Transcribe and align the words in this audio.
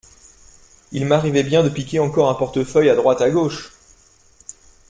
Il 0.91 1.05
m’arrivait 1.05 1.43
bien 1.43 1.61
de 1.63 1.69
piquer 1.69 1.99
encore 1.99 2.31
un 2.31 2.33
portefeuille 2.33 2.89
à 2.89 2.95
droite 2.95 3.21
à 3.21 3.29
gauche 3.29 3.71